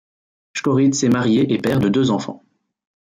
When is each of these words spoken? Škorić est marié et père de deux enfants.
Škorić 0.53 1.03
est 1.03 1.09
marié 1.09 1.53
et 1.53 1.59
père 1.59 1.77
de 1.79 1.87
deux 1.87 2.09
enfants. 2.09 2.43